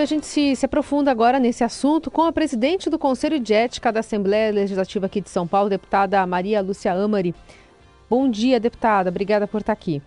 [0.00, 3.92] A gente se, se, aprofunda agora nesse assunto com a presidente do Conselho de Ética
[3.92, 7.34] da Assembleia Legislativa aqui de São Paulo, deputada Maria Lúcia Amari.
[8.08, 9.10] Bom dia, deputada.
[9.10, 10.00] Obrigada por estar aqui.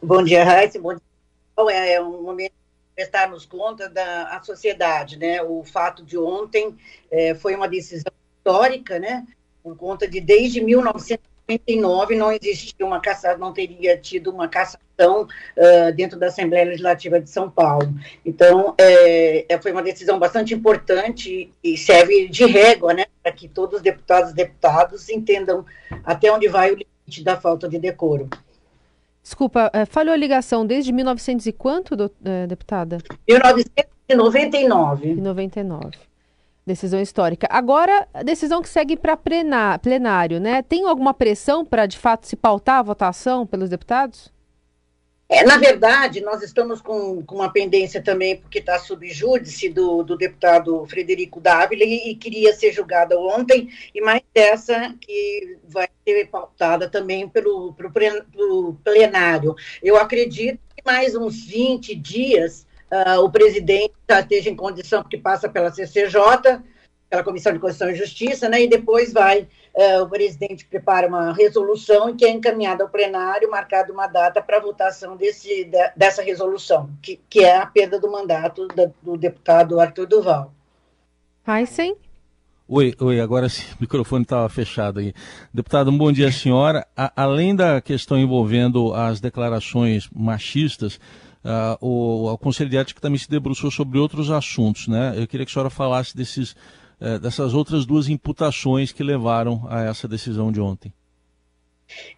[0.00, 0.80] Bom dia, Raíssa.
[0.80, 1.74] Bom dia.
[1.74, 5.42] É, é um momento de prestarmos conta da sociedade, né?
[5.42, 6.76] O fato de ontem
[7.10, 9.26] é, foi uma decisão histórica, né?
[9.60, 15.22] Por conta de desde 1900 1999 não existia uma caçação, não teria tido uma cassação
[15.22, 17.92] uh, dentro da Assembleia Legislativa de São Paulo.
[18.24, 23.76] Então, é, foi uma decisão bastante importante e serve de régua, né, para que todos
[23.76, 25.64] os deputados e deputados entendam
[26.04, 28.28] até onde vai o limite da falta de decoro.
[29.22, 32.98] Desculpa, é, falhou a ligação desde 1900 e quanto, do, é, deputada?
[33.28, 35.14] 1999.
[35.14, 36.11] 99.
[36.64, 37.48] Decisão histórica.
[37.50, 40.62] Agora, decisão que segue para plenário, né?
[40.62, 44.32] Tem alguma pressão para, de fato, se pautar a votação pelos deputados?
[45.32, 50.02] É, na verdade, nós estamos com, com uma pendência também, porque está sob júdice do,
[50.02, 55.88] do deputado Frederico Dávila e, e, queria ser julgada ontem, e mais essa que vai
[56.06, 59.56] ser pautada também pelo, pelo plenário.
[59.82, 65.16] Eu acredito que mais uns 20 dias uh, o presidente já esteja em condição, porque
[65.16, 66.60] passa pela CCJ,
[67.08, 71.32] pela Comissão de Constituição e Justiça, né, e depois vai, uh, o presidente prepara uma
[71.32, 76.90] resolução que é encaminhada ao plenário, marcada uma data para votação desse, de, dessa resolução,
[77.02, 80.52] que, que é a perda do mandato da, do deputado Arthur Duval.
[81.46, 81.96] Heisen?
[82.68, 85.12] Oi, oi, agora sim, o microfone estava fechado aí.
[85.52, 86.86] Deputado, um bom dia, senhora.
[86.96, 90.98] A, além da questão envolvendo as declarações machistas,
[91.44, 95.14] Uh, o, o, Conselho de Ética também se debruçou sobre outros assuntos, né?
[95.16, 96.52] Eu queria que a senhora falasse desses,
[97.00, 100.92] uh, dessas outras duas imputações que levaram a essa decisão de ontem.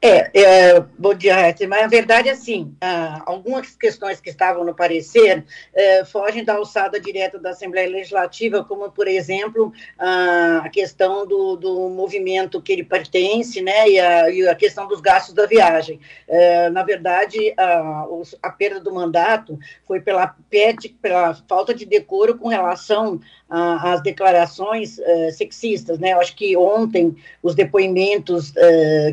[0.00, 4.64] É, é, bom dia, Hetzen, mas a verdade é assim, ah, algumas questões que estavam
[4.64, 11.24] no parecer é, fogem da alçada direta da Assembleia Legislativa, como, por exemplo, a questão
[11.26, 15.46] do, do movimento que ele pertence, né, e a, e a questão dos gastos da
[15.46, 16.00] viagem.
[16.26, 18.06] É, na verdade, a,
[18.42, 19.56] a, perda do mandato
[19.86, 20.34] foi pela,
[21.00, 27.14] pela falta de decoro com relação às declarações é, sexistas, né, eu acho que ontem
[27.42, 28.52] os depoimentos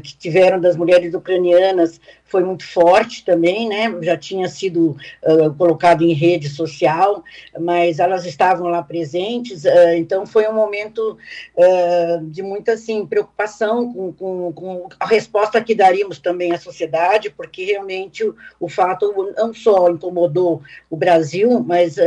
[0.02, 3.94] que tiveram das mulheres ucranianas foi muito forte também, né?
[4.02, 7.24] Já tinha sido uh, colocado em rede social,
[7.60, 11.18] mas elas estavam lá presentes, uh, então foi um momento
[11.56, 17.32] uh, de muita assim, preocupação com, com, com, a resposta que daríamos também à sociedade,
[17.32, 21.98] porque realmente o, o fato não só incomodou o Brasil, mas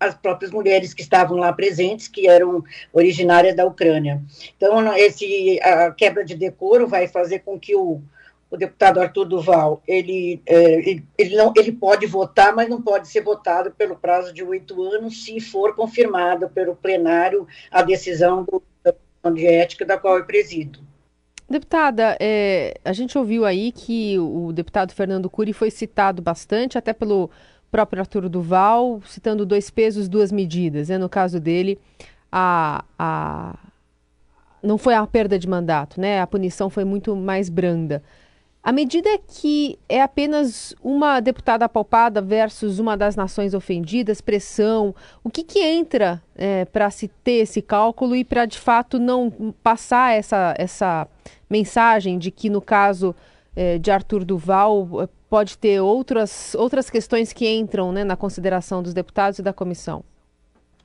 [0.00, 4.22] as próprias mulheres que estavam lá presentes, que eram originárias da Ucrânia.
[4.56, 8.02] Então, esse, a quebra de decoro vai fazer com que o
[8.50, 13.08] o deputado Arthur Duval, ele, é, ele, ele, não, ele pode votar, mas não pode
[13.08, 18.62] ser votado pelo prazo de oito anos se for confirmada pelo plenário a decisão do,
[18.82, 20.80] da Comissão de Ética da qual eu presido.
[21.48, 26.92] Deputada, é, a gente ouviu aí que o deputado Fernando Cury foi citado bastante, até
[26.92, 27.30] pelo
[27.70, 30.88] próprio Arthur Duval, citando dois pesos, duas medidas.
[30.88, 30.96] Né?
[30.96, 31.78] No caso dele,
[32.30, 33.58] a, a,
[34.62, 36.20] não foi a perda de mandato, né?
[36.20, 38.02] a punição foi muito mais branda.
[38.62, 44.94] A medida é que é apenas uma deputada apalpada versus uma das nações ofendidas, pressão,
[45.22, 49.54] o que, que entra é, para se ter esse cálculo e para de fato não
[49.62, 51.08] passar essa, essa
[51.48, 53.14] mensagem de que no caso
[53.56, 58.82] é, de Arthur Duval é, pode ter outras, outras questões que entram né, na consideração
[58.82, 60.04] dos deputados e da comissão?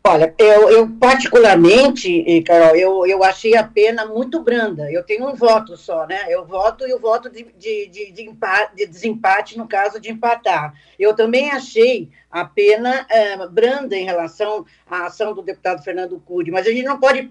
[0.05, 4.91] Olha, eu, eu, particularmente, Carol, eu, eu achei a pena muito branda.
[4.91, 6.25] Eu tenho um voto só, né?
[6.27, 10.11] Eu voto e o voto de, de, de, de, empate, de desempate no caso de
[10.11, 10.73] empatar.
[10.99, 16.49] Eu também achei a pena é, branda em relação à ação do deputado Fernando Cury,
[16.49, 17.27] mas a gente não pode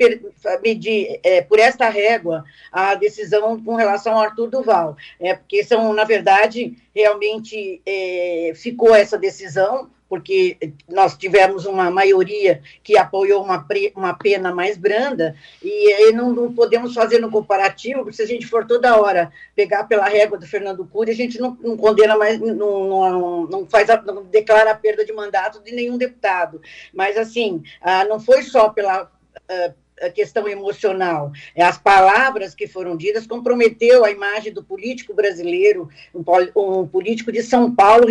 [0.62, 5.92] medir é, por esta régua a decisão com relação ao Arthur Duval, é, porque são,
[5.92, 10.58] na verdade, realmente é, ficou essa decisão porque
[10.90, 16.30] nós tivemos uma maioria que apoiou uma, pre, uma pena mais branda, e, e não,
[16.34, 20.36] não, podemos fazer no comparativo, porque se a gente for toda hora pegar pela régua
[20.36, 24.72] do Fernando Cury, a gente não, não condena mais, não, não, não faz não declara
[24.72, 26.60] a perda de mandato de nenhum deputado.
[26.92, 29.10] Mas, assim, ah, não foi só pela.
[29.48, 29.74] Ah,
[30.14, 31.30] questão emocional.
[31.54, 36.24] É, as palavras que foram ditas comprometeu a imagem do político brasileiro, um,
[36.56, 38.06] um político de São Paulo,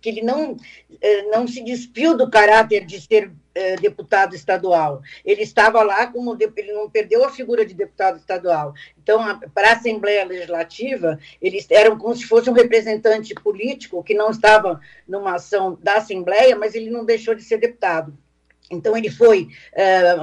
[0.00, 0.56] que ele não,
[1.00, 5.00] eh, não se despiu do caráter de ser eh, deputado estadual.
[5.24, 8.74] Ele estava lá como ele não perdeu a figura de deputado estadual.
[9.02, 14.30] Então, para a Assembleia Legislativa, eles eram como se fosse um representante político que não
[14.30, 18.12] estava numa ação da Assembleia, mas ele não deixou de ser deputado
[18.70, 19.48] Então, ele foi,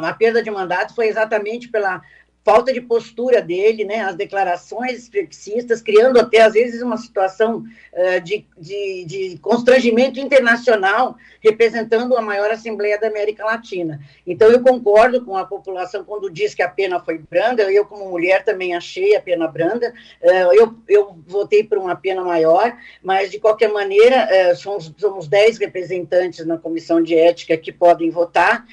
[0.03, 2.03] a perda de mandato foi exatamente pela
[2.43, 7.63] falta de postura dele, né, as declarações flexistas, criando até, às vezes, uma situação
[7.93, 13.99] uh, de, de, de, constrangimento internacional, representando a maior Assembleia da América Latina.
[14.27, 18.09] Então, eu concordo com a população quando diz que a pena foi branda, eu, como
[18.09, 23.31] mulher, também achei a pena branda, uh, eu, eu votei por uma pena maior, mas,
[23.31, 28.65] de qualquer maneira, uh, somos, somos dez representantes na Comissão de Ética que podem votar,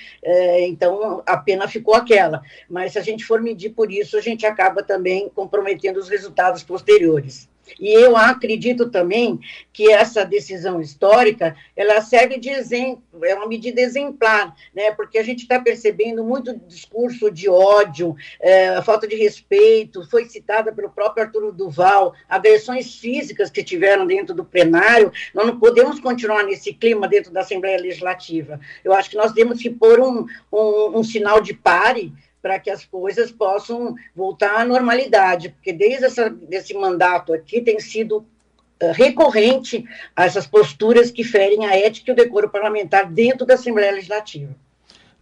[0.61, 2.43] então, a pena ficou aquela.
[2.69, 6.09] Mas, se a gente for medir e por isso a gente acaba também comprometendo os
[6.09, 7.49] resultados posteriores.
[7.79, 9.39] E eu acredito também
[9.73, 14.91] que essa decisão histórica, ela serve de exemplo, é uma medida exemplar, né?
[14.93, 20.73] porque a gente está percebendo muito discurso de ódio, é, falta de respeito, foi citada
[20.73, 26.45] pelo próprio Arturo Duval, agressões físicas que tiveram dentro do plenário, nós não podemos continuar
[26.45, 28.59] nesse clima dentro da Assembleia Legislativa.
[28.83, 32.71] Eu acho que nós temos que pôr um, um, um sinal de pare, para que
[32.71, 38.93] as coisas possam voltar à normalidade, porque desde essa, esse mandato aqui tem sido uh,
[38.93, 39.85] recorrente
[40.17, 44.55] essas posturas que ferem a ética e o decoro parlamentar dentro da Assembleia Legislativa.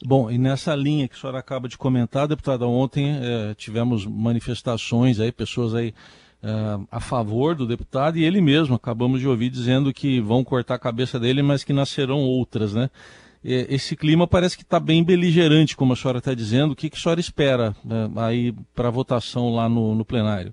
[0.05, 5.19] Bom, e nessa linha que a senhora acaba de comentar, deputada, ontem eh, tivemos manifestações
[5.19, 5.93] aí, pessoas aí
[6.41, 10.77] eh, a favor do deputado e ele mesmo, acabamos de ouvir dizendo que vão cortar
[10.77, 12.91] a cabeça dele, mas que nascerão outras, né?
[13.49, 16.73] Esse clima parece que está bem beligerante, como a senhora está dizendo.
[16.73, 20.53] O que, que a senhora espera né, aí para a votação lá no, no plenário?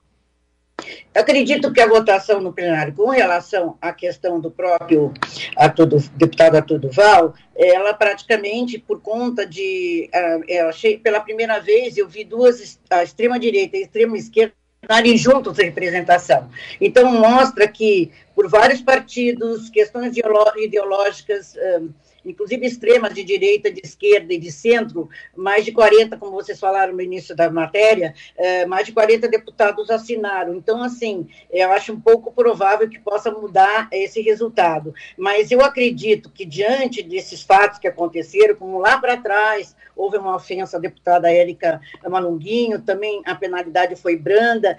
[1.14, 5.14] Eu acredito que a votação no plenário, com relação à questão do próprio
[5.56, 10.10] Arthur, deputado Arthur Duval, ela praticamente, por conta de.
[10.14, 15.18] Uh, eu achei, pela primeira vez, eu vi duas, a extrema-direita e a extrema-esquerda estarem
[15.18, 16.50] juntos em representação.
[16.80, 21.56] Então, mostra que, por vários partidos, questões ideológicas.
[21.56, 26.60] Uh, inclusive extremas de direita, de esquerda e de centro, mais de 40, como vocês
[26.60, 30.56] falaram no início da matéria, é, mais de 40 deputados assinaram.
[30.56, 34.94] Então, assim, eu acho um pouco provável que possa mudar esse resultado.
[35.18, 40.36] Mas eu acredito que, diante desses fatos que aconteceram, como lá para trás houve uma
[40.36, 44.78] ofensa à deputada Érica Malunguinho, também a penalidade foi branda,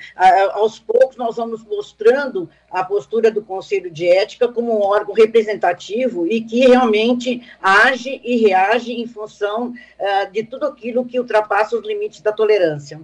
[0.52, 6.26] aos poucos nós vamos mostrando a postura do Conselho de Ética como um órgão representativo
[6.26, 11.86] e que realmente age e reage em função uh, de tudo aquilo que ultrapassa os
[11.86, 13.00] limites da tolerância.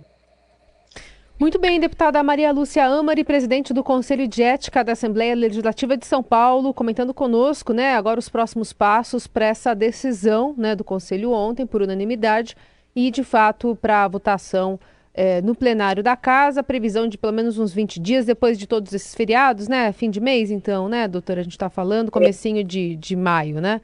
[1.43, 6.06] Muito bem, deputada Maria Lúcia Amari, presidente do Conselho de Ética da Assembleia Legislativa de
[6.06, 11.32] São Paulo, comentando conosco, né, agora os próximos passos para essa decisão, né, do Conselho
[11.32, 12.55] ontem por unanimidade
[12.94, 14.79] e, de fato, para a votação
[15.14, 18.93] é, no plenário da casa, previsão de pelo menos uns 20 dias depois de todos
[18.93, 19.93] esses feriados, né?
[19.93, 21.40] Fim de mês, então, né, doutora?
[21.40, 23.81] A gente está falando, comecinho de, de maio, né?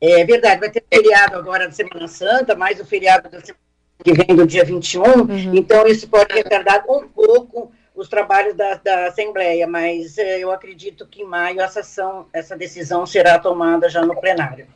[0.00, 3.58] É verdade, vai ter feriado agora da Semana Santa, mais o feriado da semana
[4.02, 5.54] que vem do dia 21, uhum.
[5.56, 11.04] então isso pode retardar um pouco os trabalhos da, da Assembleia, mas é, eu acredito
[11.04, 14.68] que em maio essa, ação, essa decisão será tomada já no plenário.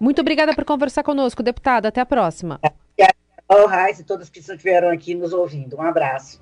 [0.00, 1.88] Muito obrigada por conversar conosco, deputada.
[1.88, 2.58] Até a próxima.
[2.62, 2.72] É
[3.48, 5.76] ao Raiz e todos que estiveram aqui nos ouvindo.
[5.76, 6.40] Um abraço.